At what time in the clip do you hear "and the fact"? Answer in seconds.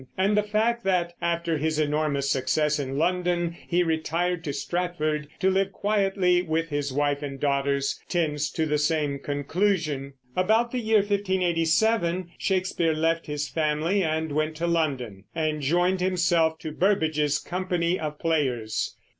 0.17-0.83